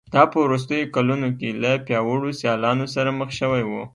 دا 0.13 0.23
په 0.31 0.37
وروستیو 0.45 0.91
کلونو 0.95 1.27
کې 1.39 1.49
له 1.63 1.71
پیاوړو 1.85 2.29
سیالانو 2.39 2.85
سره 2.95 3.09
مخ 3.19 3.29
شوی 3.39 3.63
و 3.67 3.71